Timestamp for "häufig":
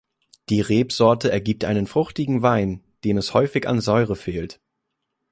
3.35-3.67